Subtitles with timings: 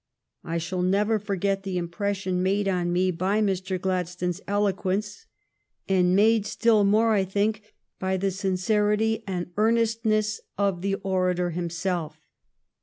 [0.43, 3.79] I shall never forget the impression made on me by Mr.
[3.79, 5.27] Gladstone's eloquence,
[5.87, 11.51] and made still more, I think, by the sincerity and the earnestness of the orator
[11.51, 12.19] him self.